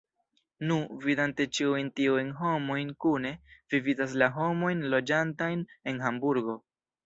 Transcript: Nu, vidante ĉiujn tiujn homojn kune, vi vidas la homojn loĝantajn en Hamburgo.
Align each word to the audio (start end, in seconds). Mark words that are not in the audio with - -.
Nu, 0.69 0.77
vidante 1.03 1.45
ĉiujn 1.57 1.91
tiujn 1.99 2.33
homojn 2.41 2.91
kune, 3.07 3.35
vi 3.75 3.83
vidas 3.91 4.19
la 4.25 4.33
homojn 4.41 4.85
loĝantajn 4.97 5.67
en 5.93 6.05
Hamburgo. 6.09 6.61